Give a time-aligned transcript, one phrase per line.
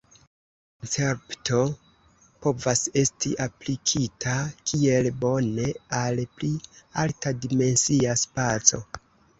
[0.13, 1.59] La koncepto
[2.45, 4.35] povas esti aplikita
[4.73, 5.71] kiel bone
[6.03, 6.53] al pli
[7.05, 8.87] alta-dimensia spaco.